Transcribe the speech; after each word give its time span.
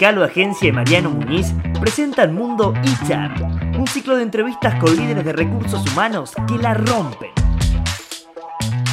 Calo 0.00 0.24
Agencia 0.24 0.66
y 0.66 0.72
Mariano 0.72 1.10
Muñiz 1.10 1.52
presentan 1.78 2.34
Mundo 2.34 2.72
HR, 2.72 3.78
un 3.78 3.86
ciclo 3.86 4.16
de 4.16 4.22
entrevistas 4.22 4.76
con 4.76 4.96
líderes 4.96 5.26
de 5.26 5.34
recursos 5.34 5.84
humanos 5.92 6.32
que 6.48 6.56
la 6.56 6.72
rompen. 6.72 7.28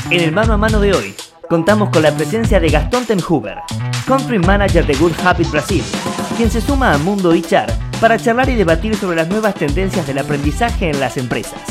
En 0.09 0.19
el 0.19 0.33
mano 0.33 0.51
a 0.51 0.57
mano 0.57 0.81
de 0.81 0.93
hoy, 0.93 1.15
contamos 1.47 1.91
con 1.91 2.01
la 2.01 2.11
presencia 2.11 2.59
de 2.59 2.67
Gastón 2.67 3.05
Tenhuber, 3.05 3.59
Country 4.05 4.37
Manager 4.39 4.85
de 4.85 4.95
Good 4.95 5.13
Habit 5.23 5.49
Brasil, 5.49 5.83
quien 6.35 6.51
se 6.51 6.59
suma 6.59 6.93
a 6.93 6.97
Mundo 6.97 7.31
HR 7.31 7.71
para 8.01 8.19
charlar 8.19 8.49
y 8.49 8.55
debatir 8.55 8.93
sobre 8.97 9.15
las 9.15 9.29
nuevas 9.29 9.55
tendencias 9.55 10.05
del 10.07 10.17
aprendizaje 10.17 10.89
en 10.89 10.99
las 10.99 11.15
empresas. 11.15 11.61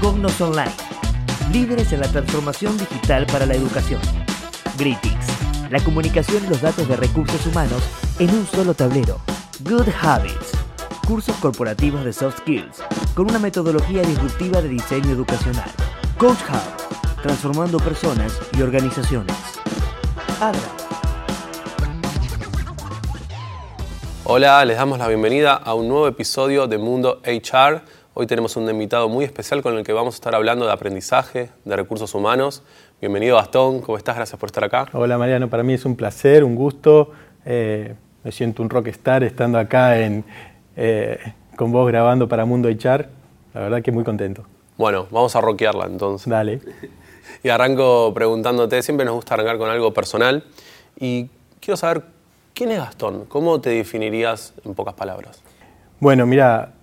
Cognos 0.00 0.40
Online, 0.40 0.72
líderes 1.52 1.92
en 1.92 2.00
la 2.00 2.08
transformación 2.08 2.76
digital 2.78 3.26
para 3.26 3.46
la 3.46 3.54
educación. 3.54 4.00
Greetings, 4.76 5.21
la 5.72 5.82
comunicación 5.82 6.44
y 6.44 6.48
los 6.48 6.60
datos 6.60 6.86
de 6.86 6.96
recursos 6.96 7.46
humanos 7.46 7.82
en 8.18 8.28
un 8.28 8.46
solo 8.46 8.74
tablero. 8.74 9.18
Good 9.60 9.88
Habits, 10.02 10.52
cursos 11.06 11.34
corporativos 11.36 12.04
de 12.04 12.12
soft 12.12 12.40
skills, 12.40 12.82
con 13.14 13.30
una 13.30 13.38
metodología 13.38 14.02
disruptiva 14.02 14.60
de 14.60 14.68
diseño 14.68 15.08
educacional. 15.08 15.70
Coach 16.18 16.40
Hub, 16.50 17.22
transformando 17.22 17.78
personas 17.78 18.38
y 18.54 18.60
organizaciones. 18.60 19.34
Hola, 24.24 24.62
les 24.66 24.76
damos 24.76 24.98
la 24.98 25.08
bienvenida 25.08 25.54
a 25.54 25.72
un 25.72 25.88
nuevo 25.88 26.06
episodio 26.06 26.66
de 26.66 26.76
Mundo 26.76 27.22
HR. 27.24 27.82
Hoy 28.14 28.26
tenemos 28.26 28.58
un 28.58 28.68
invitado 28.68 29.08
muy 29.08 29.24
especial 29.24 29.62
con 29.62 29.78
el 29.78 29.84
que 29.84 29.94
vamos 29.94 30.14
a 30.14 30.16
estar 30.16 30.34
hablando 30.34 30.66
de 30.66 30.72
aprendizaje, 30.72 31.48
de 31.64 31.76
recursos 31.76 32.14
humanos. 32.14 32.62
Bienvenido 33.00 33.36
Gastón, 33.36 33.80
¿cómo 33.80 33.96
estás? 33.96 34.16
Gracias 34.16 34.38
por 34.38 34.48
estar 34.48 34.62
acá. 34.64 34.86
Hola 34.92 35.16
Mariano, 35.16 35.48
para 35.48 35.62
mí 35.62 35.72
es 35.72 35.86
un 35.86 35.96
placer, 35.96 36.44
un 36.44 36.54
gusto. 36.54 37.12
Eh, 37.46 37.94
me 38.22 38.30
siento 38.30 38.62
un 38.62 38.68
rockstar 38.68 39.24
estando 39.24 39.58
acá 39.58 39.98
en, 39.98 40.26
eh, 40.76 41.20
con 41.56 41.72
vos 41.72 41.88
grabando 41.88 42.28
para 42.28 42.44
Mundo 42.44 42.68
HR. 42.68 43.08
La 43.54 43.62
verdad 43.62 43.80
que 43.80 43.90
muy 43.92 44.04
contento. 44.04 44.44
Bueno, 44.76 45.06
vamos 45.10 45.34
a 45.34 45.40
rockearla 45.40 45.86
entonces. 45.86 46.28
Dale. 46.28 46.60
Y 47.42 47.48
arranco 47.48 48.12
preguntándote, 48.12 48.82
siempre 48.82 49.06
nos 49.06 49.14
gusta 49.14 49.34
arrancar 49.34 49.56
con 49.56 49.70
algo 49.70 49.94
personal. 49.94 50.44
Y 51.00 51.30
quiero 51.60 51.78
saber, 51.78 52.02
¿quién 52.52 52.72
es 52.72 52.78
Gastón? 52.78 53.24
¿Cómo 53.24 53.58
te 53.62 53.70
definirías 53.70 54.52
en 54.66 54.74
pocas 54.74 54.92
palabras? 54.92 55.42
Bueno, 55.98 56.26
mira, 56.26 56.74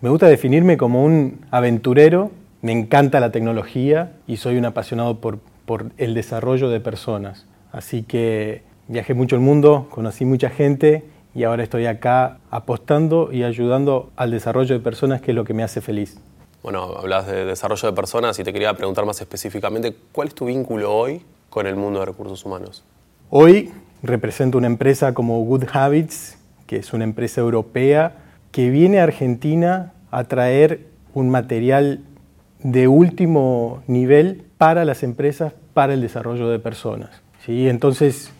me 0.00 0.10
gusta 0.10 0.26
definirme 0.28 0.76
como 0.76 1.04
un 1.04 1.44
aventurero, 1.50 2.30
me 2.62 2.72
encanta 2.72 3.20
la 3.20 3.32
tecnología 3.32 4.12
y 4.26 4.36
soy 4.36 4.56
un 4.56 4.64
apasionado 4.64 5.20
por, 5.20 5.38
por 5.66 5.90
el 5.96 6.14
desarrollo 6.14 6.68
de 6.68 6.80
personas. 6.80 7.46
Así 7.72 8.02
que 8.02 8.62
viajé 8.86 9.14
mucho 9.14 9.34
el 9.34 9.42
mundo, 9.42 9.88
conocí 9.90 10.24
mucha 10.24 10.50
gente 10.50 11.04
y 11.34 11.44
ahora 11.44 11.62
estoy 11.64 11.86
acá 11.86 12.38
apostando 12.50 13.30
y 13.32 13.42
ayudando 13.42 14.10
al 14.16 14.30
desarrollo 14.30 14.74
de 14.74 14.80
personas, 14.80 15.20
que 15.20 15.32
es 15.32 15.34
lo 15.34 15.44
que 15.44 15.54
me 15.54 15.62
hace 15.62 15.80
feliz. 15.80 16.18
Bueno, 16.62 16.96
hablas 16.96 17.26
de 17.26 17.44
desarrollo 17.44 17.88
de 17.88 17.94
personas 17.94 18.38
y 18.38 18.44
te 18.44 18.52
quería 18.52 18.74
preguntar 18.74 19.04
más 19.04 19.20
específicamente, 19.20 19.94
¿cuál 20.12 20.28
es 20.28 20.34
tu 20.34 20.46
vínculo 20.46 20.94
hoy 20.94 21.22
con 21.50 21.66
el 21.66 21.76
mundo 21.76 22.00
de 22.00 22.06
recursos 22.06 22.44
humanos? 22.44 22.84
Hoy 23.30 23.72
represento 24.02 24.58
una 24.58 24.68
empresa 24.68 25.12
como 25.12 25.40
Good 25.44 25.64
Habits, 25.72 26.38
que 26.66 26.76
es 26.76 26.92
una 26.92 27.04
empresa 27.04 27.40
europea 27.40 28.27
que 28.50 28.70
viene 28.70 29.00
a 29.00 29.04
Argentina 29.04 29.92
a 30.10 30.24
traer 30.24 30.86
un 31.14 31.30
material 31.30 32.00
de 32.62 32.88
último 32.88 33.82
nivel 33.86 34.44
para 34.58 34.84
las 34.84 35.02
empresas, 35.02 35.52
para 35.74 35.94
el 35.94 36.00
desarrollo 36.00 36.48
de 36.48 36.58
personas. 36.58 37.10
¿sí? 37.44 37.68
Entonces 37.68 38.32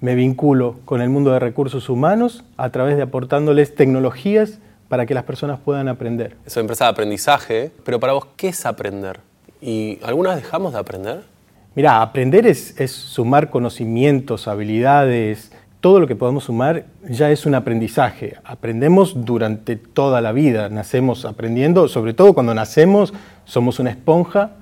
me 0.00 0.14
vinculo 0.14 0.76
con 0.84 1.00
el 1.00 1.08
mundo 1.08 1.32
de 1.32 1.38
recursos 1.38 1.88
humanos 1.88 2.44
a 2.56 2.70
través 2.70 2.96
de 2.96 3.02
aportándoles 3.02 3.74
tecnologías 3.74 4.58
para 4.88 5.06
que 5.06 5.14
las 5.14 5.24
personas 5.24 5.60
puedan 5.60 5.88
aprender. 5.88 6.36
Es 6.44 6.56
una 6.56 6.62
empresa 6.62 6.84
de 6.84 6.90
aprendizaje, 6.90 7.70
pero 7.84 7.98
para 7.98 8.12
vos, 8.12 8.26
¿qué 8.36 8.48
es 8.48 8.66
aprender? 8.66 9.20
¿Y 9.62 9.98
algunas 10.02 10.36
dejamos 10.36 10.72
de 10.72 10.80
aprender? 10.80 11.22
Mira, 11.74 12.02
aprender 12.02 12.46
es, 12.46 12.78
es, 12.78 12.90
sumar 12.90 13.48
conocimientos, 13.48 14.48
habilidades, 14.48 15.52
todo 15.82 15.98
lo 15.98 16.06
que 16.06 16.14
podamos 16.14 16.44
sumar 16.44 16.86
ya 17.10 17.32
es 17.32 17.44
un 17.44 17.56
aprendizaje. 17.56 18.36
Aprendemos 18.44 19.24
durante 19.26 19.74
toda 19.74 20.20
la 20.20 20.30
vida, 20.30 20.68
nacemos 20.68 21.24
aprendiendo, 21.24 21.88
sobre 21.88 22.14
todo 22.14 22.34
cuando 22.34 22.54
nacemos 22.54 23.12
somos 23.44 23.80
una 23.80 23.90
esponja 23.90 24.52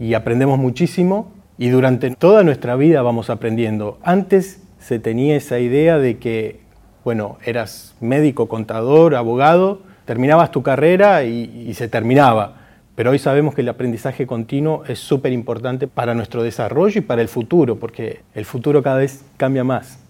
y 0.00 0.14
aprendemos 0.14 0.58
muchísimo 0.58 1.30
y 1.58 1.68
durante 1.68 2.10
toda 2.10 2.42
nuestra 2.42 2.74
vida 2.74 3.02
vamos 3.02 3.30
aprendiendo. 3.30 3.98
Antes 4.02 4.64
se 4.80 4.98
tenía 4.98 5.36
esa 5.36 5.60
idea 5.60 5.98
de 5.98 6.18
que, 6.18 6.62
bueno, 7.04 7.38
eras 7.44 7.94
médico, 8.00 8.48
contador, 8.48 9.14
abogado, 9.14 9.82
terminabas 10.06 10.50
tu 10.50 10.64
carrera 10.64 11.22
y, 11.22 11.66
y 11.68 11.74
se 11.74 11.86
terminaba. 11.86 12.56
Pero 12.96 13.12
hoy 13.12 13.20
sabemos 13.20 13.54
que 13.54 13.60
el 13.60 13.68
aprendizaje 13.68 14.26
continuo 14.26 14.82
es 14.88 14.98
súper 14.98 15.32
importante 15.32 15.86
para 15.86 16.16
nuestro 16.16 16.42
desarrollo 16.42 16.98
y 16.98 17.02
para 17.02 17.22
el 17.22 17.28
futuro, 17.28 17.76
porque 17.76 18.22
el 18.34 18.44
futuro 18.44 18.82
cada 18.82 18.98
vez 18.98 19.24
cambia 19.36 19.62
más. 19.62 20.03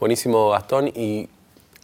Buenísimo, 0.00 0.50
Gastón. 0.50 0.88
Y 0.94 1.28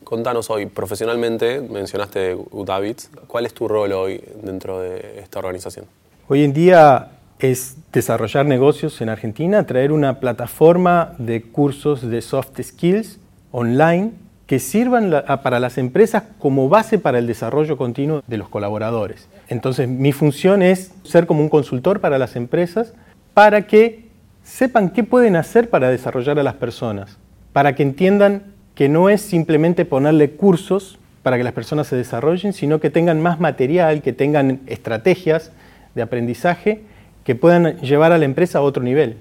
contanos 0.05 0.49
hoy, 0.49 0.67
profesionalmente, 0.67 1.61
mencionaste 1.61 2.37
Udavits, 2.53 3.11
¿cuál 3.27 3.45
es 3.45 3.55
tu 3.55 3.67
rol 3.67 3.91
hoy 3.93 4.23
dentro 4.41 4.81
de 4.81 5.19
esta 5.19 5.41
organización? 5.41 5.87
Hoy 6.29 6.45
en 6.45 6.53
día 6.53 7.11
es 7.41 7.77
desarrollar 7.93 8.47
negocios 8.47 9.01
en 9.01 9.09
Argentina, 9.09 9.67
traer 9.67 9.91
una 9.91 10.21
plataforma 10.21 11.15
de 11.19 11.43
cursos 11.43 12.09
de 12.09 12.23
soft 12.23 12.61
skills 12.63 13.19
online 13.51 14.13
que 14.47 14.61
sirvan 14.61 15.11
para 15.43 15.59
las 15.59 15.77
empresas 15.77 16.23
como 16.39 16.69
base 16.69 16.99
para 16.99 17.19
el 17.19 17.27
desarrollo 17.27 17.77
continuo 17.77 18.23
de 18.29 18.37
los 18.37 18.49
colaboradores. 18.49 19.29
Entonces, 19.49 19.89
mi 19.89 20.13
función 20.13 20.63
es 20.63 20.93
ser 21.03 21.27
como 21.27 21.41
un 21.41 21.49
consultor 21.49 22.01
para 22.01 22.19
las 22.19 22.37
empresas 22.37 22.95
para 23.33 23.67
que 23.67 24.09
sepan 24.45 24.91
qué 24.91 25.03
pueden 25.03 25.35
hacer 25.35 25.71
para 25.71 25.89
desarrollar 25.89 26.39
a 26.39 26.43
las 26.43 26.55
personas, 26.55 27.19
para 27.55 27.77
que 27.77 27.85
entiendan 27.85 28.43
que 28.75 28.89
no 28.89 29.09
es 29.09 29.23
simplemente 29.23 29.85
ponerle 29.85 30.33
cursos 30.33 30.99
para 31.23 31.39
que 31.39 31.45
las 31.45 31.53
personas 31.53 31.87
se 31.87 31.95
desarrollen, 31.95 32.53
sino 32.53 32.81
que 32.81 32.91
tengan 32.91 33.23
más 33.23 33.39
material, 33.39 34.03
que 34.03 34.13
tengan 34.13 34.61
estrategias 34.67 35.53
de 35.95 36.03
aprendizaje 36.03 36.83
que 37.23 37.37
puedan 37.37 37.79
llevar 37.79 38.11
a 38.11 38.19
la 38.19 38.25
empresa 38.25 38.59
a 38.59 38.63
otro 38.63 38.83
nivel. 38.83 39.17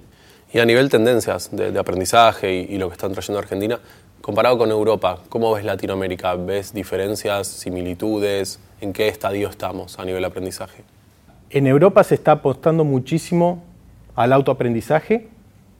Y 0.52 0.60
a 0.60 0.66
nivel 0.66 0.90
tendencias 0.90 1.56
de, 1.56 1.72
de 1.72 1.80
aprendizaje 1.80 2.54
y, 2.54 2.74
y, 2.74 2.78
lo 2.80 2.90
que 2.90 2.94
están 2.94 3.12
trayendo 3.14 3.38
a 3.38 3.44
Argentina, 3.44 3.80
comparado 4.20 4.58
con 4.58 4.72
Europa, 4.72 5.20
¿cómo 5.30 5.54
ves 5.54 5.64
Latinoamérica? 5.64 6.34
¿Ves 6.34 6.74
diferencias, 6.74 7.48
similitudes? 7.48 8.60
¿En 8.82 8.94
qué 8.94 9.10
estadio 9.10 9.48
estamos 9.48 10.00
a 10.00 10.06
nivel 10.06 10.26
aprendizaje? 10.26 10.84
En 11.52 11.68
Europa 11.68 12.04
se 12.04 12.16
está 12.16 12.32
apostando 12.32 12.84
muchísimo 12.84 13.64
al 14.16 14.34
autoaprendizaje, 14.34 15.28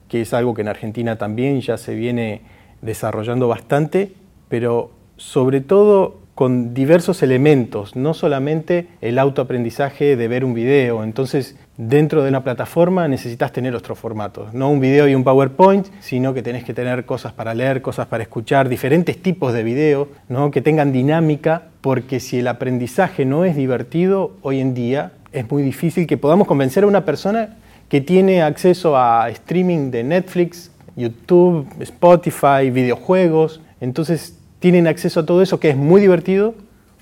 que 0.08 0.20
es 0.20 0.34
algo 0.34 0.54
que 0.54 0.62
en 0.62 0.68
Argentina 0.68 1.16
también 1.16 1.60
ya 1.60 1.76
se 1.76 1.94
viene 1.94 2.42
desarrollando 2.82 3.48
bastante, 3.48 4.12
pero 4.48 4.90
sobre 5.16 5.60
todo 5.60 6.24
con 6.34 6.74
diversos 6.74 7.22
elementos, 7.22 7.94
no 7.94 8.12
solamente 8.12 8.88
el 9.00 9.20
autoaprendizaje 9.20 10.16
de 10.16 10.28
ver 10.28 10.44
un 10.44 10.52
video. 10.52 11.04
Entonces, 11.04 11.56
dentro 11.76 12.22
de 12.22 12.28
una 12.28 12.42
plataforma 12.42 13.06
necesitas 13.06 13.52
tener 13.52 13.74
otros 13.76 13.98
formatos, 13.98 14.52
no 14.52 14.68
un 14.68 14.80
video 14.80 15.06
y 15.06 15.14
un 15.14 15.22
PowerPoint, 15.22 15.86
sino 16.00 16.34
que 16.34 16.42
tenés 16.42 16.64
que 16.64 16.74
tener 16.74 17.04
cosas 17.04 17.32
para 17.32 17.54
leer, 17.54 17.82
cosas 17.82 18.08
para 18.08 18.24
escuchar, 18.24 18.68
diferentes 18.68 19.22
tipos 19.22 19.52
de 19.52 19.62
video, 19.62 20.08
¿no? 20.28 20.50
que 20.50 20.60
tengan 20.60 20.92
dinámica, 20.92 21.68
porque 21.80 22.18
si 22.18 22.40
el 22.40 22.48
aprendizaje 22.48 23.24
no 23.24 23.44
es 23.44 23.54
divertido, 23.54 24.32
hoy 24.42 24.60
en 24.60 24.74
día 24.74 25.12
es 25.32 25.48
muy 25.48 25.62
difícil 25.62 26.06
que 26.06 26.16
podamos 26.16 26.48
convencer 26.48 26.82
a 26.82 26.88
una 26.88 27.04
persona 27.04 27.58
que 27.88 28.00
tiene 28.00 28.42
acceso 28.42 28.96
a 28.96 29.28
streaming 29.30 29.90
de 29.90 30.04
Netflix, 30.04 30.70
YouTube, 30.96 31.66
Spotify, 31.80 32.70
videojuegos. 32.70 33.60
Entonces, 33.80 34.38
tienen 34.60 34.86
acceso 34.86 35.20
a 35.20 35.26
todo 35.26 35.42
eso 35.42 35.60
que 35.60 35.70
es 35.70 35.76
muy 35.76 36.00
divertido, 36.00 36.54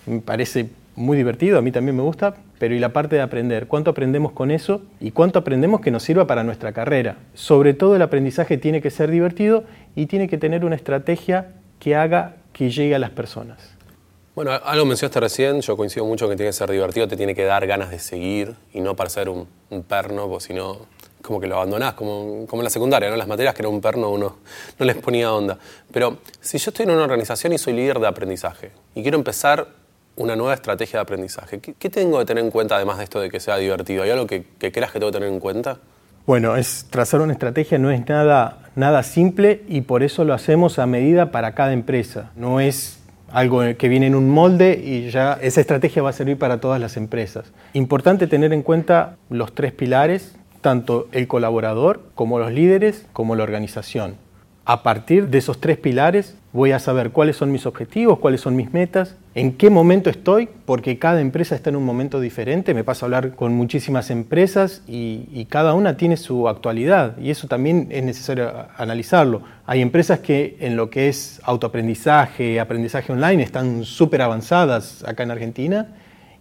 me 0.06 0.20
parece 0.20 0.70
muy 0.96 1.16
divertido, 1.16 1.58
a 1.58 1.62
mí 1.62 1.72
también 1.72 1.96
me 1.96 2.02
gusta, 2.02 2.34
pero 2.58 2.74
y 2.74 2.78
la 2.78 2.92
parte 2.92 3.16
de 3.16 3.22
aprender, 3.22 3.66
¿cuánto 3.66 3.90
aprendemos 3.90 4.32
con 4.32 4.50
eso 4.50 4.82
y 5.00 5.10
cuánto 5.10 5.38
aprendemos 5.38 5.80
que 5.80 5.90
nos 5.90 6.02
sirva 6.02 6.26
para 6.26 6.44
nuestra 6.44 6.72
carrera? 6.72 7.16
Sobre 7.34 7.74
todo 7.74 7.96
el 7.96 8.02
aprendizaje 8.02 8.58
tiene 8.58 8.80
que 8.82 8.90
ser 8.90 9.10
divertido 9.10 9.64
y 9.94 10.06
tiene 10.06 10.28
que 10.28 10.38
tener 10.38 10.64
una 10.64 10.76
estrategia 10.76 11.48
que 11.78 11.96
haga 11.96 12.36
que 12.52 12.70
llegue 12.70 12.94
a 12.94 12.98
las 12.98 13.10
personas. 13.10 13.72
Bueno, 14.34 14.50
algo 14.50 14.86
mencionaste 14.86 15.20
recién, 15.20 15.60
yo 15.60 15.76
coincido 15.76 16.06
mucho 16.06 16.28
que 16.28 16.36
tiene 16.36 16.48
que 16.48 16.54
ser 16.54 16.70
divertido, 16.70 17.06
te 17.06 17.16
tiene 17.16 17.34
que 17.34 17.44
dar 17.44 17.66
ganas 17.66 17.90
de 17.90 17.98
seguir 17.98 18.54
y 18.72 18.80
no 18.80 18.96
parecer 18.96 19.28
un, 19.28 19.46
un 19.72 19.82
perno, 19.82 20.28
porque 20.28 20.44
si 20.44 20.54
no 20.54 20.86
como 21.22 21.40
que 21.40 21.46
lo 21.46 21.56
abandonás, 21.56 21.94
como, 21.94 22.46
como 22.46 22.62
en 22.62 22.64
la 22.64 22.70
secundaria, 22.70 23.08
¿no? 23.08 23.16
Las 23.16 23.28
materias 23.28 23.54
que 23.54 23.62
era 23.62 23.68
un 23.68 23.80
perno 23.80 24.10
uno 24.10 24.38
no 24.78 24.86
les 24.86 24.96
ponía 24.96 25.32
onda. 25.32 25.56
Pero 25.92 26.18
si 26.40 26.58
yo 26.58 26.70
estoy 26.70 26.84
en 26.84 26.90
una 26.90 27.04
organización 27.04 27.52
y 27.52 27.58
soy 27.58 27.72
líder 27.74 28.00
de 28.00 28.08
aprendizaje 28.08 28.72
y 28.94 29.02
quiero 29.02 29.16
empezar 29.16 29.68
una 30.16 30.36
nueva 30.36 30.54
estrategia 30.54 30.98
de 30.98 31.02
aprendizaje, 31.02 31.60
¿qué, 31.60 31.90
tengo 31.90 32.18
que 32.18 32.24
tener 32.24 32.44
en 32.44 32.50
cuenta 32.50 32.76
además 32.76 32.98
de 32.98 33.04
esto 33.04 33.20
de 33.20 33.30
que 33.30 33.40
sea 33.40 33.56
divertido? 33.56 34.02
¿Hay 34.02 34.10
algo 34.10 34.26
que, 34.26 34.44
que 34.58 34.70
creas 34.72 34.92
que 34.92 34.98
tengo 34.98 35.10
que 35.10 35.18
tener 35.18 35.32
en 35.32 35.40
cuenta? 35.40 35.78
Bueno, 36.26 36.56
es 36.56 36.86
trazar 36.90 37.20
una 37.20 37.32
estrategia 37.32 37.78
no 37.78 37.90
es 37.90 38.06
nada, 38.08 38.70
nada 38.76 39.02
simple 39.02 39.62
y 39.68 39.80
por 39.80 40.02
eso 40.02 40.24
lo 40.24 40.34
hacemos 40.34 40.78
a 40.78 40.86
medida 40.86 41.30
para 41.30 41.54
cada 41.54 41.72
empresa. 41.72 42.30
No 42.36 42.60
es 42.60 43.01
algo 43.32 43.62
que 43.76 43.88
viene 43.88 44.06
en 44.06 44.14
un 44.14 44.30
molde 44.30 44.80
y 44.82 45.10
ya 45.10 45.38
esa 45.40 45.60
estrategia 45.60 46.02
va 46.02 46.10
a 46.10 46.14
servir 46.14 46.38
para 46.38 46.60
todas 46.60 46.80
las 46.80 46.96
empresas. 46.96 47.52
Importante 47.72 48.26
tener 48.26 48.52
en 48.52 48.62
cuenta 48.62 49.16
los 49.30 49.54
tres 49.54 49.72
pilares, 49.72 50.36
tanto 50.60 51.08
el 51.12 51.26
colaborador 51.26 52.02
como 52.14 52.38
los 52.38 52.52
líderes 52.52 53.06
como 53.12 53.34
la 53.34 53.42
organización. 53.42 54.16
A 54.64 54.82
partir 54.82 55.28
de 55.28 55.38
esos 55.38 55.60
tres 55.60 55.78
pilares 55.78 56.36
voy 56.52 56.70
a 56.72 56.78
saber 56.78 57.10
cuáles 57.10 57.36
son 57.36 57.50
mis 57.50 57.66
objetivos, 57.66 58.20
cuáles 58.20 58.40
son 58.40 58.54
mis 58.54 58.72
metas, 58.72 59.16
en 59.34 59.52
qué 59.52 59.70
momento 59.70 60.10
estoy, 60.10 60.48
porque 60.66 60.98
cada 60.98 61.20
empresa 61.20 61.54
está 61.54 61.70
en 61.70 61.76
un 61.76 61.84
momento 61.84 62.20
diferente. 62.20 62.74
Me 62.74 62.84
pasa 62.84 63.04
a 63.04 63.06
hablar 63.06 63.34
con 63.34 63.54
muchísimas 63.54 64.10
empresas 64.10 64.82
y, 64.86 65.46
cada 65.48 65.74
una 65.74 65.96
tiene 65.96 66.16
su 66.16 66.48
actualidad 66.48 67.18
y 67.18 67.30
eso 67.30 67.46
también 67.46 67.88
es 67.90 68.02
necesario 68.04 68.50
analizarlo. 68.76 69.42
Hay 69.66 69.82
empresas 69.82 70.20
que 70.20 70.56
en 70.60 70.76
lo 70.76 70.88
que 70.88 71.08
es 71.08 71.40
autoaprendizaje, 71.44 72.58
aprendizaje 72.58 73.12
online, 73.12 73.42
están 73.42 73.84
súper 73.84 74.22
avanzadas 74.22 75.04
acá 75.06 75.24
en 75.24 75.30
Argentina 75.30 75.88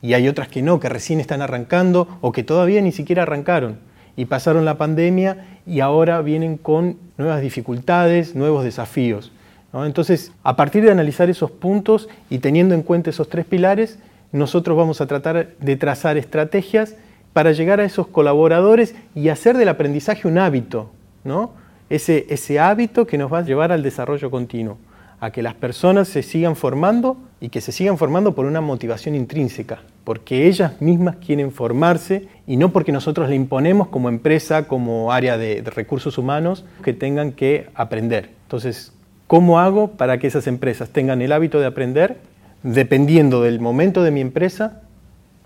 y 0.02 0.14
hay 0.14 0.28
otras 0.30 0.48
que 0.48 0.62
no, 0.62 0.80
que 0.80 0.88
recién 0.88 1.20
están 1.20 1.42
arrancando 1.42 2.08
o 2.22 2.32
que 2.32 2.44
todavía 2.44 2.82
ni 2.82 2.92
siquiera 2.92 3.24
arrancaron 3.24 3.80
y 4.16 4.26
pasaron 4.26 4.64
la 4.66 4.78
pandemia 4.78 5.60
y 5.66 5.80
ahora 5.80 6.22
vienen 6.22 6.58
con 6.58 6.98
nuevas 7.18 7.42
dificultades, 7.42 8.36
nuevos 8.36 8.64
desafíos. 8.64 9.32
Entonces, 9.74 10.32
a 10.44 10.56
partir 10.56 10.84
de 10.84 10.92
analizar 10.92 11.30
esos 11.30 11.52
puntos 11.52 12.10
y 12.30 12.40
teniendo 12.40 12.76
en 12.76 12.82
cuenta 12.82 13.10
esos 13.10 13.30
tres 13.30 13.46
pilares, 13.46 14.00
nosotros 14.32 14.78
vamos 14.78 15.02
a 15.02 15.08
tratar 15.08 15.56
de 15.58 15.76
trazar 15.78 16.18
estrategias 16.18 16.96
para 17.34 17.54
llegar 17.54 17.80
a 17.80 17.86
esos 17.86 18.08
colaboradores 18.08 18.96
y 19.16 19.30
hacer 19.30 19.58
del 19.58 19.70
aprendizaje 19.70 20.28
un 20.28 20.38
hábito, 20.38 20.92
¿no? 21.24 21.52
ese, 21.92 22.60
hábito 22.60 23.06
que 23.06 23.18
nos 23.18 23.32
va 23.32 23.40
a 23.40 23.44
llevar 23.44 23.72
al 23.72 23.84
desarrollo 23.84 24.32
continuo 24.32 24.78
a 25.20 25.32
que 25.32 25.44
las 25.44 25.54
personas 25.54 26.08
se 26.08 26.24
sigan 26.24 26.56
formando 26.56 27.18
y 27.40 27.50
que 27.50 27.62
se 27.62 27.72
sigan 27.72 27.98
formando 27.98 28.34
por 28.34 28.46
una 28.48 28.60
motivación 28.60 29.14
intrínseca, 29.14 29.82
porque 30.04 30.48
ellas 30.48 30.82
mismas 30.82 31.18
quieren 31.18 31.52
formarse 31.52 32.28
y 32.48 32.58
no 32.58 32.72
porque 32.72 32.92
nosotros 32.92 33.30
le 33.30 33.36
imponemos 33.36 33.90
como 33.90 34.10
empresa, 34.10 34.68
como 34.68 35.12
área 35.12 35.38
de, 35.38 35.62
recursos 35.62 36.18
humanos, 36.18 36.66
que 36.84 36.94
tengan 36.94 37.34
que 37.34 37.70
aprender. 37.76 38.32
Entonces, 38.44 38.94
¿cómo 39.32 39.62
hago 39.62 39.88
para 39.92 40.18
que 40.18 40.28
esas 40.28 40.46
empresas 40.46 40.90
tengan 40.90 41.22
el 41.22 41.32
hábito 41.32 41.62
de 41.62 41.66
aprender 41.66 42.18
dependiendo 42.64 43.42
del 43.42 43.62
momento 43.62 44.04
de 44.04 44.12
mi 44.12 44.20
empresa 44.20 44.82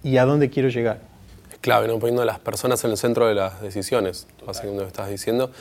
y 0.01 0.17
a 0.17 0.25
dónde 0.25 0.49
quiero 0.49 0.69
llegar? 0.69 1.01
Es 1.51 1.59
clave, 1.59 1.87
¿no? 1.87 1.99
poniendo 1.99 2.23
a 2.23 2.25
las 2.25 2.39
personas 2.39 2.83
en 2.83 2.89
el 2.89 2.97
centro 2.97 3.27
de 3.27 3.35
las 3.35 3.61
decisiones, 3.61 4.25
básicamente 4.43 4.79
lo 4.79 4.85
que 4.85 4.91
estás 4.91 5.07
diciendo. 5.07 5.51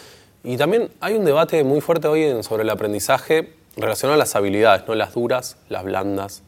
Y 0.43 0.57
también 0.57 0.89
hay 1.01 1.17
un 1.17 1.27
debate 1.27 1.63
muy 1.65 1.83
fuerte 1.83 2.09
hoy 2.09 2.43
sobre 2.43 2.63
el 2.63 2.71
aprendizaje 2.71 3.53
relacionado 3.77 4.15
a 4.15 4.19
las 4.19 4.35
habilidades, 4.35 4.89
¿no? 4.89 4.95
las 4.95 5.13
duras, 5.13 5.59
las 5.69 5.85
blandas. 5.85 6.43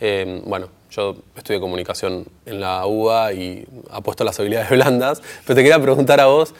Eh, 0.00 0.42
bueno, 0.44 0.68
yo 0.90 1.16
estudié 1.36 1.58
comunicación 1.58 2.26
en 2.44 2.60
la 2.60 2.84
UBA 2.84 3.32
y 3.32 3.66
apuesto 3.90 4.24
a 4.24 4.26
las 4.26 4.38
habilidades 4.40 4.68
blandas, 4.72 5.22
pero 5.46 5.56
te 5.56 5.62
quería 5.62 5.80
preguntar 5.80 6.20
a 6.20 6.26
vos, 6.26 6.54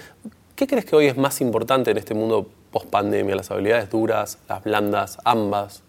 ¿qué 0.56 0.66
crees 0.66 0.86
que 0.86 0.96
hoy 0.96 1.04
es 1.08 1.18
más 1.18 1.42
importante 1.42 1.90
en 1.90 1.98
este 1.98 2.14
mundo 2.14 2.48
post-pandemia? 2.74 3.36
¿Las 3.36 3.52
habilidades 3.52 3.88
duras, 3.88 4.38
las 4.48 4.64
blandas, 4.64 5.18
ambas? 5.24 5.84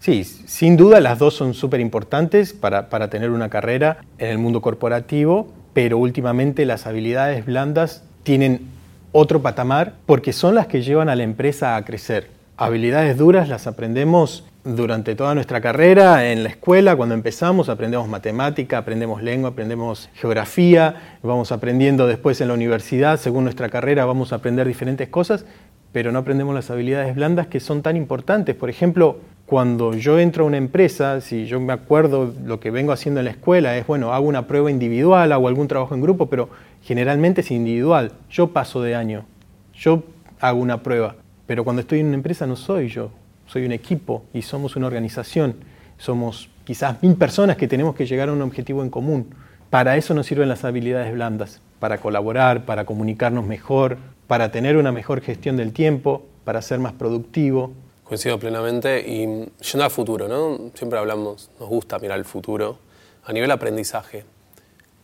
Sí, 0.00 0.22
sin 0.24 0.76
duda 0.76 1.00
las 1.00 1.18
dos 1.18 1.34
son 1.34 1.54
súper 1.54 1.80
importantes 1.80 2.52
para, 2.52 2.90
para 2.90 3.08
tener 3.08 3.30
una 3.30 3.48
carrera 3.48 4.04
en 4.18 4.28
el 4.28 4.36
mundo 4.36 4.60
corporativo, 4.60 5.48
pero 5.72 5.96
últimamente 5.96 6.66
las 6.66 6.86
habilidades 6.86 7.46
blandas 7.46 8.04
tienen 8.22 8.68
otro 9.12 9.40
patamar 9.40 9.94
porque 10.04 10.34
son 10.34 10.54
las 10.54 10.66
que 10.66 10.82
llevan 10.82 11.08
a 11.08 11.16
la 11.16 11.22
empresa 11.22 11.74
a 11.74 11.84
crecer. 11.86 12.28
Habilidades 12.58 13.16
duras 13.16 13.48
las 13.48 13.66
aprendemos 13.66 14.44
durante 14.64 15.14
toda 15.14 15.34
nuestra 15.34 15.60
carrera, 15.60 16.30
en 16.30 16.42
la 16.42 16.48
escuela, 16.48 16.96
cuando 16.96 17.14
empezamos, 17.14 17.68
aprendemos 17.68 18.08
matemática, 18.08 18.78
aprendemos 18.78 19.22
lengua, 19.22 19.50
aprendemos 19.50 20.08
geografía, 20.14 21.18
vamos 21.22 21.52
aprendiendo 21.52 22.06
después 22.06 22.40
en 22.40 22.48
la 22.48 22.54
universidad, 22.54 23.18
según 23.18 23.44
nuestra 23.44 23.68
carrera 23.68 24.06
vamos 24.06 24.32
a 24.32 24.36
aprender 24.36 24.66
diferentes 24.66 25.08
cosas, 25.08 25.44
pero 25.94 26.10
no 26.10 26.18
aprendemos 26.18 26.56
las 26.56 26.72
habilidades 26.72 27.14
blandas 27.14 27.46
que 27.46 27.60
son 27.60 27.80
tan 27.80 27.96
importantes. 27.96 28.56
Por 28.56 28.68
ejemplo, 28.68 29.20
cuando 29.46 29.94
yo 29.94 30.18
entro 30.18 30.42
a 30.42 30.48
una 30.48 30.56
empresa, 30.56 31.20
si 31.20 31.46
yo 31.46 31.60
me 31.60 31.72
acuerdo 31.72 32.34
lo 32.44 32.58
que 32.58 32.72
vengo 32.72 32.90
haciendo 32.90 33.20
en 33.20 33.26
la 33.26 33.30
escuela 33.30 33.76
es, 33.76 33.86
bueno, 33.86 34.12
hago 34.12 34.26
una 34.26 34.48
prueba 34.48 34.72
individual, 34.72 35.30
hago 35.30 35.46
algún 35.46 35.68
trabajo 35.68 35.94
en 35.94 36.00
grupo, 36.00 36.26
pero 36.26 36.48
generalmente 36.82 37.42
es 37.42 37.50
individual. 37.52 38.10
Yo 38.28 38.48
paso 38.48 38.82
de 38.82 38.96
año, 38.96 39.24
yo 39.72 40.02
hago 40.40 40.58
una 40.58 40.82
prueba. 40.82 41.14
Pero 41.46 41.62
cuando 41.62 41.82
estoy 41.82 42.00
en 42.00 42.06
una 42.06 42.16
empresa 42.16 42.44
no 42.44 42.56
soy 42.56 42.88
yo, 42.88 43.12
soy 43.46 43.64
un 43.64 43.70
equipo 43.70 44.24
y 44.32 44.42
somos 44.42 44.74
una 44.74 44.88
organización. 44.88 45.54
Somos 45.96 46.50
quizás 46.64 47.00
mil 47.04 47.14
personas 47.14 47.56
que 47.56 47.68
tenemos 47.68 47.94
que 47.94 48.04
llegar 48.04 48.30
a 48.30 48.32
un 48.32 48.42
objetivo 48.42 48.82
en 48.82 48.90
común. 48.90 49.28
Para 49.70 49.96
eso 49.96 50.12
nos 50.12 50.26
sirven 50.26 50.48
las 50.48 50.64
habilidades 50.64 51.12
blandas, 51.12 51.60
para 51.78 51.98
colaborar, 51.98 52.64
para 52.64 52.84
comunicarnos 52.84 53.46
mejor, 53.46 53.96
para 54.26 54.50
tener 54.50 54.76
una 54.76 54.92
mejor 54.92 55.20
gestión 55.20 55.56
del 55.56 55.72
tiempo, 55.72 56.22
para 56.44 56.62
ser 56.62 56.78
más 56.78 56.92
productivo. 56.92 57.72
Coincido 58.04 58.38
plenamente 58.38 59.00
y 59.00 59.48
yendo 59.62 59.84
al 59.84 59.90
futuro, 59.90 60.28
¿no? 60.28 60.70
Siempre 60.74 60.98
hablamos, 60.98 61.50
nos 61.58 61.68
gusta 61.68 61.98
mirar 61.98 62.18
el 62.18 62.24
futuro. 62.24 62.78
A 63.24 63.32
nivel 63.32 63.50
aprendizaje, 63.50 64.24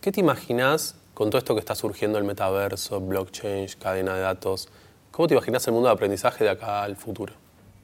¿qué 0.01 0.11
te 0.11 0.19
imaginas 0.19 0.95
con 1.13 1.29
todo 1.29 1.39
esto 1.39 1.55
que 1.55 1.59
está 1.59 1.73
surgiendo 1.73 2.17
el 2.19 2.23
metaverso, 2.23 3.01
blockchain, 3.01 3.67
cadena 3.79 4.13
de 4.15 4.21
datos? 4.21 4.69
¿Cómo 5.09 5.27
te 5.27 5.33
imaginas 5.33 5.65
el 5.67 5.73
mundo 5.73 5.89
de 5.89 5.93
aprendizaje 5.93 6.43
de 6.43 6.51
acá 6.51 6.83
al 6.83 6.95
futuro? 6.95 7.33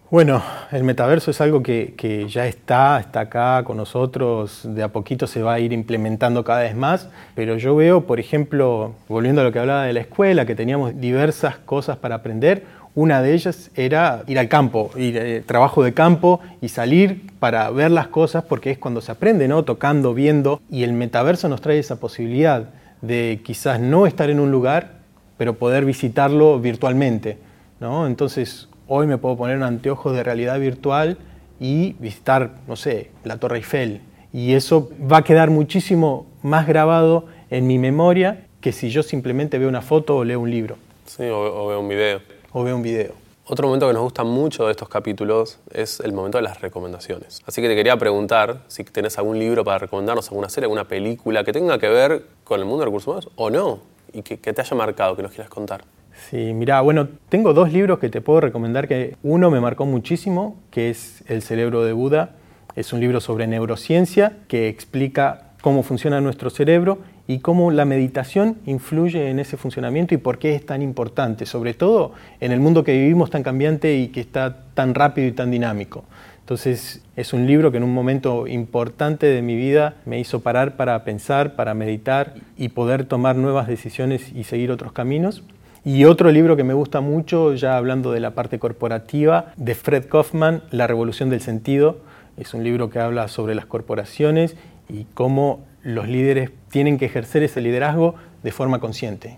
Bueno, 0.09 0.41
el 0.71 0.85
metaverso 0.85 1.31
es 1.31 1.41
algo 1.41 1.61
que, 1.61 2.25
ya 2.29 2.47
está, 2.47 2.97
está 2.97 3.19
acá 3.19 3.61
con 3.65 3.75
nosotros, 3.75 4.61
de 4.63 4.81
a 4.81 4.87
poquito 4.87 5.27
se 5.27 5.41
va 5.41 5.55
a 5.55 5.59
ir 5.59 5.73
implementando 5.73 6.45
cada 6.45 6.61
vez 6.61 6.77
más, 6.77 7.09
pero 7.35 7.57
yo 7.57 7.75
veo, 7.75 8.05
por 8.05 8.21
ejemplo, 8.21 8.93
volviendo 9.09 9.41
a 9.41 9.43
lo 9.43 9.51
que 9.51 9.59
hablaba 9.59 9.83
de 9.83 9.91
la 9.91 9.99
escuela, 9.99 10.45
que 10.45 10.55
teníamos 10.55 10.97
diversas 10.97 11.57
cosas 11.57 11.97
para 11.97 12.15
aprender, 12.15 12.63
una 12.95 13.21
de 13.21 13.33
ellas 13.33 13.69
era 13.75 14.23
ir 14.27 14.39
al 14.39 14.47
campo, 14.47 14.91
ir 14.95 15.17
eh, 15.17 15.43
trabajo 15.45 15.83
de 15.83 15.93
campo 15.93 16.39
y 16.61 16.69
salir 16.69 17.29
para 17.41 17.69
ver 17.69 17.91
las 17.91 18.07
cosas, 18.07 18.45
porque 18.45 18.71
es 18.71 18.77
cuando 18.77 19.01
se 19.01 19.11
aprende, 19.11 19.49
¿no? 19.49 19.63
Tocando, 19.63 20.13
viendo, 20.13 20.61
y 20.69 20.83
el 20.83 20.93
metaverso 20.93 21.49
nos 21.49 21.59
trae 21.59 21.79
esa 21.79 21.99
posibilidad 21.99 22.69
de 23.01 23.41
quizás 23.43 23.81
no 23.81 24.07
estar 24.07 24.29
en 24.29 24.39
un 24.39 24.51
lugar, 24.51 24.99
pero 25.37 25.55
poder 25.55 25.83
visitarlo 25.83 26.61
virtualmente. 26.61 27.37
¿no? 27.79 28.07
Entonces, 28.07 28.67
hoy 28.87 29.07
me 29.07 29.17
puedo 29.17 29.37
poner 29.37 29.57
un 29.57 29.63
anteojo 29.63 30.11
de 30.11 30.23
realidad 30.23 30.59
virtual 30.59 31.17
y 31.59 31.93
visitar, 31.93 32.55
no 32.67 32.75
sé, 32.75 33.11
la 33.23 33.37
Torre 33.37 33.57
Eiffel. 33.57 34.01
Y 34.33 34.53
eso 34.53 34.89
va 35.11 35.17
a 35.17 35.23
quedar 35.23 35.49
muchísimo 35.49 36.27
más 36.43 36.67
grabado 36.67 37.25
en 37.49 37.67
mi 37.67 37.79
memoria 37.79 38.45
que 38.61 38.71
si 38.71 38.89
yo 38.89 39.03
simplemente 39.03 39.57
veo 39.57 39.69
una 39.69 39.81
foto 39.81 40.17
o 40.17 40.23
leo 40.23 40.39
un 40.39 40.51
libro. 40.51 40.77
Sí, 41.05 41.23
o, 41.23 41.67
veo 41.67 41.79
un 41.79 41.87
video. 41.87 42.21
O 42.51 42.63
veo 42.63 42.75
un 42.75 42.81
video. 42.81 43.13
Otro 43.45 43.67
momento 43.67 43.87
que 43.87 43.93
nos 43.93 44.03
gusta 44.03 44.25
mucho 44.25 44.65
de 44.65 44.71
estos 44.71 44.89
capítulos 44.89 45.59
es 45.71 46.01
el 46.01 46.11
momento 46.11 46.37
de 46.37 46.41
las 46.41 46.59
recomendaciones. 46.59 47.41
Así 47.45 47.61
que 47.61 47.69
te 47.69 47.75
quería 47.75 47.95
preguntar 47.95 48.63
si 48.67 48.83
tenés 48.83 49.17
algún 49.17 49.39
libro 49.39 49.63
para 49.63 49.77
recomendarnos, 49.77 50.27
alguna 50.27 50.49
serie, 50.49 50.65
alguna 50.65 50.85
película 50.85 51.45
que 51.45 51.53
tenga 51.53 51.79
que 51.79 51.87
ver 51.87 52.25
con 52.43 52.59
el 52.59 52.65
mundo 52.65 52.79
de 52.79 52.85
recursos 52.85 53.07
humanos 53.07 53.29
o 53.37 53.49
no 53.49 53.79
y 54.11 54.21
que, 54.21 54.37
te 54.37 54.61
haya 54.61 54.75
marcado, 54.75 55.15
que 55.15 55.21
nos 55.21 55.31
quieras 55.31 55.49
contar. 55.49 55.85
Sí, 56.17 56.53
mira, 56.53 56.81
bueno, 56.81 57.07
tengo 57.29 57.53
dos 57.53 57.71
libros 57.71 57.99
que 57.99 58.09
te 58.09 58.21
puedo 58.21 58.41
recomendar 58.41 58.87
que 58.87 59.15
uno 59.23 59.49
me 59.49 59.61
marcó 59.61 59.85
muchísimo, 59.85 60.57
que 60.71 60.89
es 60.89 61.23
El 61.27 61.41
cerebro 61.41 61.83
de 61.83 61.93
Buda. 61.93 62.31
Es 62.75 62.91
un 62.91 62.99
libro 62.99 63.21
sobre 63.21 63.47
neurociencia 63.47 64.37
que 64.47 64.67
explica 64.67 65.51
cómo 65.61 65.83
funciona 65.83 66.19
nuestro 66.19 66.49
cerebro 66.49 66.99
y 67.27 67.39
cómo 67.39 67.71
la 67.71 67.85
meditación 67.85 68.57
influye 68.65 69.29
en 69.29 69.39
ese 69.39 69.57
funcionamiento 69.57 70.15
y 70.15 70.17
por 70.17 70.37
qué 70.37 70.55
es 70.55 70.65
tan 70.65 70.81
importante, 70.81 71.45
sobre 71.45 71.73
todo 71.73 72.13
en 72.39 72.51
el 72.51 72.59
mundo 72.59 72.83
que 72.83 72.93
vivimos 72.93 73.29
tan 73.29 73.43
cambiante 73.43 73.95
y 73.95 74.09
que 74.09 74.21
está 74.21 74.65
tan 74.73 74.95
rápido 74.95 75.27
y 75.27 75.31
tan 75.31 75.51
dinámico. 75.51 76.03
Entonces 76.39 77.03
es 77.15 77.33
un 77.33 77.45
libro 77.45 77.71
que 77.71 77.77
en 77.77 77.83
un 77.83 77.93
momento 77.93 78.47
importante 78.47 79.25
de 79.25 79.41
mi 79.41 79.55
vida 79.55 79.95
me 80.05 80.19
hizo 80.19 80.39
parar 80.39 80.77
para 80.77 81.03
pensar, 81.03 81.55
para 81.55 81.73
meditar 81.73 82.35
y 82.57 82.69
poder 82.69 83.05
tomar 83.05 83.35
nuevas 83.35 83.67
decisiones 83.67 84.31
y 84.33 84.45
seguir 84.45 84.71
otros 84.71 84.93
caminos. 84.93 85.43
Y 85.87 86.03
otro 86.03 86.31
libro 86.31 86.57
que 86.57 86.65
me 86.65 86.73
gusta 86.73 86.99
mucho, 86.99 87.53
ya 87.53 87.77
hablando 87.77 88.11
de 88.11 88.19
la 88.19 88.31
parte 88.31 88.59
corporativa, 88.59 89.53
de 89.55 89.73
Fred 89.73 90.09
Kaufman, 90.09 90.63
La 90.69 90.85
Revolución 90.85 91.29
del 91.29 91.39
Sentido. 91.39 91.99
Es 92.35 92.53
un 92.53 92.65
libro 92.65 92.89
que 92.89 92.99
habla 92.99 93.29
sobre 93.29 93.55
las 93.55 93.67
corporaciones 93.67 94.57
y 94.89 95.05
cómo 95.13 95.65
los 95.83 96.09
líderes 96.09 96.51
tienen 96.69 96.97
que 96.97 97.05
ejercer 97.05 97.41
ese 97.43 97.61
liderazgo 97.61 98.15
de 98.43 98.51
forma 98.51 98.81
consciente. 98.81 99.37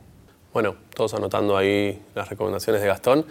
Bueno, 0.51 0.74
todos 0.96 1.13
anotando 1.13 1.56
ahí 1.56 2.01
las 2.15 2.27
recomendaciones 2.32 2.82
de 2.82 2.88
Gastón. 2.88 3.25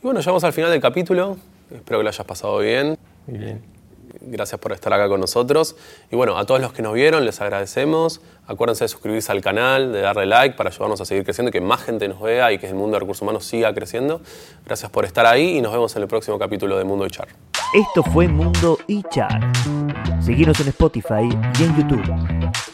Y 0.00 0.02
bueno, 0.02 0.20
llegamos 0.20 0.42
al 0.42 0.54
final 0.54 0.70
del 0.70 0.80
capítulo. 0.80 1.36
Espero 1.70 1.98
que 1.98 2.04
lo 2.04 2.08
hayas 2.08 2.26
pasado 2.26 2.58
bien. 2.60 2.96
Muy 3.26 3.38
bien. 3.38 3.71
Gracias 4.20 4.60
por 4.60 4.72
estar 4.72 4.92
acá 4.92 5.08
con 5.08 5.20
nosotros. 5.20 5.76
Y 6.10 6.16
bueno, 6.16 6.38
a 6.38 6.44
todos 6.44 6.60
los 6.60 6.72
que 6.72 6.82
nos 6.82 6.94
vieron 6.94 7.24
les 7.24 7.40
agradecemos. 7.40 8.20
Acuérdense 8.46 8.84
de 8.84 8.88
suscribirse 8.88 9.32
al 9.32 9.40
canal, 9.40 9.92
de 9.92 10.00
darle 10.00 10.26
like 10.26 10.56
para 10.56 10.70
ayudarnos 10.70 11.00
a 11.00 11.04
seguir 11.04 11.24
creciendo 11.24 11.50
y 11.50 11.52
que 11.52 11.60
más 11.60 11.82
gente 11.82 12.08
nos 12.08 12.20
vea 12.20 12.52
y 12.52 12.58
que 12.58 12.66
el 12.66 12.74
mundo 12.74 12.96
de 12.96 13.00
recursos 13.00 13.22
humanos 13.22 13.44
siga 13.44 13.72
creciendo. 13.72 14.20
Gracias 14.64 14.90
por 14.90 15.04
estar 15.04 15.26
ahí 15.26 15.58
y 15.58 15.62
nos 15.62 15.72
vemos 15.72 15.94
en 15.96 16.02
el 16.02 16.08
próximo 16.08 16.38
capítulo 16.38 16.76
de 16.76 16.84
Mundo 16.84 17.04
HR. 17.04 17.28
Esto 17.74 18.02
fue 18.02 18.28
Mundo 18.28 18.78
HR. 18.88 20.22
Seguimos 20.22 20.60
en 20.60 20.68
Spotify 20.68 21.28
y 21.58 21.62
en 21.62 21.76
YouTube. 21.76 22.71